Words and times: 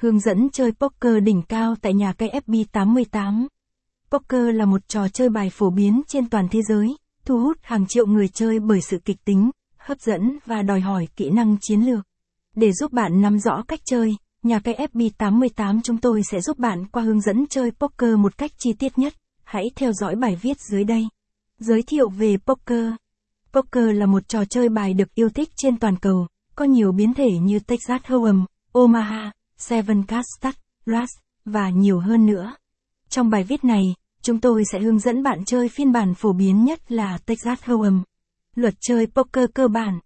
Hướng 0.00 0.20
dẫn 0.20 0.48
chơi 0.52 0.72
poker 0.72 1.22
đỉnh 1.22 1.42
cao 1.42 1.74
tại 1.82 1.94
nhà 1.94 2.12
cây 2.12 2.30
FB88. 2.46 3.46
Poker 4.10 4.54
là 4.54 4.64
một 4.64 4.88
trò 4.88 5.08
chơi 5.08 5.28
bài 5.28 5.50
phổ 5.50 5.70
biến 5.70 6.02
trên 6.08 6.28
toàn 6.28 6.48
thế 6.50 6.60
giới, 6.68 6.96
thu 7.24 7.40
hút 7.40 7.58
hàng 7.62 7.86
triệu 7.88 8.06
người 8.06 8.28
chơi 8.28 8.58
bởi 8.60 8.80
sự 8.80 8.98
kịch 9.04 9.24
tính, 9.24 9.50
hấp 9.76 10.00
dẫn 10.00 10.38
và 10.46 10.62
đòi 10.62 10.80
hỏi 10.80 11.08
kỹ 11.16 11.30
năng 11.30 11.56
chiến 11.60 11.80
lược. 11.80 12.06
Để 12.54 12.72
giúp 12.72 12.92
bạn 12.92 13.20
nắm 13.22 13.38
rõ 13.38 13.62
cách 13.68 13.80
chơi, 13.84 14.16
nhà 14.42 14.60
cây 14.60 14.74
FB88 14.92 15.80
chúng 15.84 15.98
tôi 15.98 16.22
sẽ 16.30 16.40
giúp 16.40 16.58
bạn 16.58 16.86
qua 16.86 17.02
hướng 17.02 17.20
dẫn 17.20 17.46
chơi 17.50 17.70
poker 17.70 18.14
một 18.18 18.38
cách 18.38 18.50
chi 18.58 18.72
tiết 18.72 18.98
nhất. 18.98 19.14
Hãy 19.44 19.64
theo 19.76 19.92
dõi 19.92 20.16
bài 20.16 20.38
viết 20.42 20.60
dưới 20.60 20.84
đây. 20.84 21.08
Giới 21.58 21.82
thiệu 21.82 22.08
về 22.08 22.36
poker. 22.46 22.92
Poker 23.52 23.94
là 23.94 24.06
một 24.06 24.28
trò 24.28 24.44
chơi 24.44 24.68
bài 24.68 24.94
được 24.94 25.14
yêu 25.14 25.28
thích 25.28 25.48
trên 25.56 25.78
toàn 25.78 25.96
cầu, 25.96 26.26
có 26.54 26.64
nhiều 26.64 26.92
biến 26.92 27.14
thể 27.14 27.30
như 27.42 27.58
Texas 27.58 28.02
Hold'em, 28.02 28.44
Omaha, 28.72 29.32
Seven 29.58 30.02
Castad, 30.02 30.54
Rust, 30.86 31.18
và 31.44 31.70
nhiều 31.70 32.00
hơn 32.00 32.26
nữa. 32.26 32.54
Trong 33.08 33.30
bài 33.30 33.44
viết 33.44 33.64
này, 33.64 33.82
chúng 34.22 34.40
tôi 34.40 34.62
sẽ 34.72 34.80
hướng 34.80 34.98
dẫn 34.98 35.22
bạn 35.22 35.44
chơi 35.44 35.68
phiên 35.68 35.92
bản 35.92 36.14
phổ 36.14 36.32
biến 36.32 36.64
nhất 36.64 36.92
là 36.92 37.18
Texas 37.18 37.60
Hold'em. 37.60 38.02
Luật 38.54 38.74
chơi 38.80 39.06
poker 39.06 39.44
cơ 39.54 39.68
bản. 39.68 40.00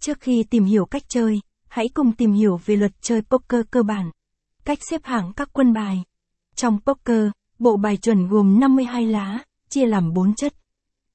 Trước 0.00 0.20
khi 0.20 0.44
tìm 0.50 0.64
hiểu 0.64 0.86
cách 0.86 1.02
chơi, 1.08 1.40
hãy 1.68 1.88
cùng 1.94 2.12
tìm 2.12 2.32
hiểu 2.32 2.60
về 2.64 2.76
luật 2.76 2.92
chơi 3.00 3.22
poker 3.22 3.60
cơ 3.70 3.82
bản. 3.82 4.10
Cách 4.64 4.78
xếp 4.90 5.00
hạng 5.04 5.32
các 5.32 5.48
quân 5.52 5.72
bài. 5.72 6.04
Trong 6.54 6.80
poker, 6.86 7.30
bộ 7.58 7.76
bài 7.76 7.96
chuẩn 7.96 8.28
gồm 8.28 8.60
52 8.60 9.06
lá, 9.06 9.38
chia 9.68 9.86
làm 9.86 10.12
4 10.12 10.34
chất. 10.34 10.54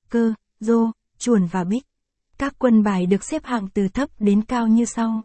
Cơ, 0.10 0.34
rô, 0.60 0.92
chuồn 1.18 1.46
và 1.46 1.64
bích. 1.64 1.84
Các 2.38 2.56
quân 2.60 2.84
bài 2.84 3.06
được 3.06 3.24
xếp 3.24 3.46
hạng 3.46 3.68
từ 3.74 3.88
thấp 3.88 4.10
đến 4.20 4.42
cao 4.42 4.68
như 4.68 4.86
sau. 4.86 5.24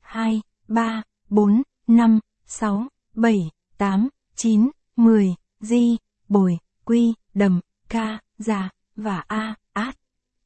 2, 0.00 0.40
3, 0.68 1.02
4, 1.28 1.62
5, 1.96 2.20
6, 2.46 2.86
7, 3.14 3.50
8, 3.78 4.08
9, 4.36 4.70
10, 4.96 5.34
di, 5.60 5.96
bồi, 6.28 6.58
quy, 6.84 7.14
đầm, 7.34 7.60
ca, 7.88 8.20
già, 8.38 8.70
và 8.96 9.24
a, 9.26 9.54
át. 9.72 9.96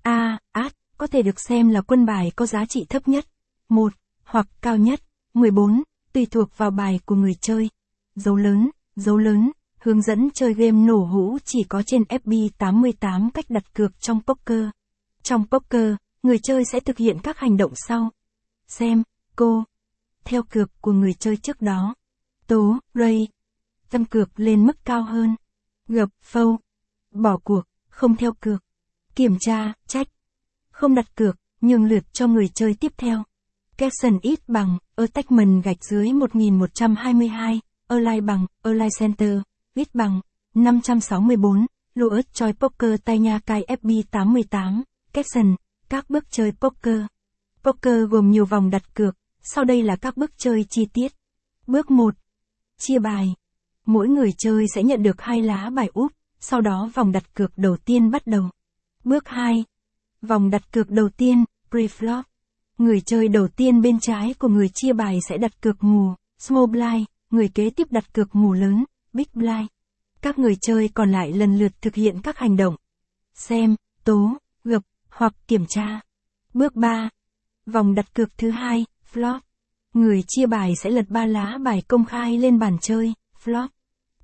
A, 0.03 0.39
át, 0.53 0.73
có 0.99 1.07
thể 1.07 1.23
được 1.23 1.41
xem 1.41 1.69
là 1.69 1.81
quân 1.81 2.07
bài 2.07 2.33
có 2.37 2.47
giá 2.47 2.67
trị 2.67 2.87
thấp 2.89 3.09
nhất. 3.09 3.27
1, 3.69 3.93
hoặc 4.25 4.47
cao 4.61 4.77
nhất, 4.77 5.01
14, 5.35 5.83
tùy 6.13 6.27
thuộc 6.27 6.49
vào 6.57 6.71
bài 6.71 7.01
của 7.05 7.15
người 7.15 7.35
chơi. 7.41 7.71
Dấu 8.15 8.37
lớn, 8.37 8.71
dấu 8.97 9.17
lớn, 9.17 9.51
hướng 9.79 10.03
dẫn 10.03 10.31
chơi 10.35 10.55
game 10.55 10.87
nổ 10.87 11.05
hũ 11.05 11.39
chỉ 11.45 11.65
có 11.69 11.83
trên 11.83 12.03
FB88 12.03 13.31
cách 13.35 13.47
đặt 13.49 13.75
cược 13.75 14.01
trong 14.01 14.21
poker. 14.27 14.65
Trong 15.23 15.45
poker, 15.51 15.95
người 16.23 16.39
chơi 16.43 16.65
sẽ 16.65 16.81
thực 16.81 16.99
hiện 16.99 17.19
các 17.23 17.39
hành 17.39 17.57
động 17.57 17.73
sau. 17.89 18.11
Xem, 18.69 19.03
cô. 19.37 19.65
Theo 20.27 20.43
cược 20.43 20.71
của 20.81 20.93
người 20.93 21.15
chơi 21.15 21.37
trước 21.37 21.63
đó. 21.63 21.95
Tố, 22.47 22.79
ray. 22.95 23.29
Tâm 23.91 24.05
cược 24.05 24.41
lên 24.41 24.67
mức 24.67 24.85
cao 24.85 25.03
hơn. 25.03 25.37
Gập, 25.89 26.09
phâu. 26.23 26.59
Bỏ 27.11 27.39
cuộc, 27.45 27.63
không 27.89 28.17
theo 28.17 28.33
cược. 28.41 28.65
Kiểm 29.15 29.37
tra, 29.41 29.73
trách. 29.87 30.07
Không 30.71 30.95
đặt 30.95 31.17
cược, 31.17 31.37
nhường 31.61 31.85
lượt 31.85 32.05
cho 32.13 32.27
người 32.27 32.49
chơi 32.49 32.75
tiếp 32.81 32.93
theo. 32.97 33.23
Capson 33.77 34.19
ít 34.23 34.49
bằng, 34.49 34.79
attachment 34.97 35.65
gạch 35.65 35.85
dưới 35.85 36.13
1122, 36.13 37.61
align 37.89 38.27
bằng, 38.27 38.47
align 38.63 38.89
center, 38.99 39.39
ít 39.75 39.95
bằng, 39.95 40.21
564, 40.55 41.67
Louis 41.95 42.25
Choi 42.33 42.53
Poker 42.53 43.01
tay 43.05 43.19
nha 43.19 43.41
cai 43.47 43.65
FB88, 43.69 44.83
Capson, 45.13 45.57
các 45.89 46.11
bước 46.11 46.25
chơi 46.31 46.53
poker. 46.61 47.01
Poker 47.63 48.09
gồm 48.11 48.31
nhiều 48.31 48.45
vòng 48.45 48.71
đặt 48.71 48.95
cược, 48.95 49.17
sau 49.49 49.65
đây 49.65 49.83
là 49.83 49.97
các 49.97 50.17
bước 50.17 50.31
chơi 50.39 50.65
chi 50.71 50.87
tiết. 50.93 51.13
Bước 51.67 51.91
1. 51.91 52.15
Chia 52.79 52.99
bài. 52.99 53.35
Mỗi 53.87 54.09
người 54.09 54.33
chơi 54.39 54.67
sẽ 54.75 54.83
nhận 54.83 55.03
được 55.03 55.21
hai 55.21 55.43
lá 55.43 55.71
bài 55.71 55.91
úp, 55.95 56.13
sau 56.41 56.61
đó 56.61 56.91
vòng 56.95 57.13
đặt 57.13 57.35
cược 57.35 57.59
đầu 57.59 57.77
tiên 57.77 58.11
bắt 58.11 58.27
đầu. 58.27 58.51
Bước 59.05 59.29
2. 59.29 59.65
Vòng 60.23 60.51
đặt 60.51 60.73
cược 60.73 60.91
đầu 60.91 61.09
tiên, 61.09 61.45
pre-flop. 61.71 62.23
Người 62.79 63.01
chơi 63.01 63.29
đầu 63.29 63.49
tiên 63.49 63.83
bên 63.83 64.01
trái 64.01 64.35
của 64.35 64.49
người 64.49 64.69
chia 64.75 64.93
bài 64.93 65.19
sẽ 65.29 65.39
đặt 65.39 65.63
cược 65.63 65.85
mù, 65.85 66.15
small 66.39 66.67
blind, 66.67 67.05
người 67.31 67.49
kế 67.49 67.71
tiếp 67.71 67.87
đặt 67.91 68.15
cược 68.15 68.35
mù 68.35 68.53
lớn, 68.53 68.85
big 69.13 69.27
blind. 69.35 69.67
Các 70.21 70.39
người 70.39 70.57
chơi 70.61 70.89
còn 70.95 71.11
lại 71.13 71.33
lần 71.33 71.59
lượt 71.59 71.73
thực 71.81 71.95
hiện 71.95 72.21
các 72.23 72.39
hành 72.39 72.57
động. 72.57 72.77
Xem, 73.35 73.77
tố, 74.05 74.37
gập, 74.65 74.83
hoặc 75.09 75.35
kiểm 75.49 75.67
tra. 75.69 76.01
Bước 76.55 76.75
3. 76.75 77.11
Vòng 77.67 77.95
đặt 77.95 78.15
cược 78.15 78.39
thứ 78.39 78.51
hai, 78.51 78.85
flop. 79.17 79.41
Người 79.95 80.23
chia 80.29 80.47
bài 80.47 80.73
sẽ 80.77 80.91
lật 80.91 81.09
ba 81.09 81.27
lá 81.27 81.59
bài 81.65 81.83
công 81.89 82.05
khai 82.05 82.39
lên 82.39 82.59
bàn 82.59 82.77
chơi, 82.81 83.15
flop. 83.45 83.69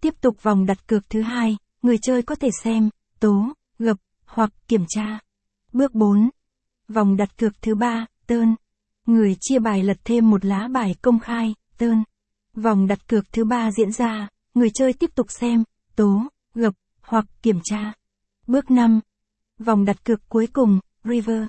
Tiếp 0.00 0.14
tục 0.20 0.42
vòng 0.42 0.66
đặt 0.66 0.88
cược 0.88 1.10
thứ 1.10 1.22
hai, 1.22 1.56
người 1.82 1.98
chơi 2.03 2.22
có 2.22 2.34
thể 2.34 2.50
xem, 2.62 2.91
tố, 3.20 3.48
gập, 3.78 3.97
hoặc 4.26 4.53
kiểm 4.69 4.84
tra. 4.88 5.19
Bước 5.72 5.94
4. 5.94 6.30
Vòng 6.88 7.16
đặt 7.16 7.38
cược 7.38 7.62
thứ 7.62 7.75
ba, 7.75 8.06
tơn. 8.26 8.54
Người 9.06 9.36
chia 9.41 9.58
bài 9.58 9.82
lật 9.82 9.97
thêm 10.04 10.30
một 10.30 10.44
lá 10.44 10.69
bài 10.69 10.94
công 11.03 11.19
khai, 11.19 11.54
tơn. 11.78 12.04
Vòng 12.54 12.86
đặt 12.86 13.09
cược 13.09 13.32
thứ 13.32 13.44
ba 13.44 13.70
diễn 13.70 13.92
ra, 13.92 14.28
người 14.54 14.70
chơi 14.74 14.92
tiếp 14.92 15.10
tục 15.14 15.26
xem, 15.30 15.64
tố, 15.97 16.22
gập, 16.54 16.74
hoặc 17.03 17.24
kiểm 17.42 17.60
tra. 17.64 17.92
Bước 18.47 18.70
5. 18.70 19.00
Vòng 19.59 19.84
đặt 19.84 20.04
cược 20.04 20.28
cuối 20.28 20.47
cùng, 20.53 20.80
river. 21.04 21.42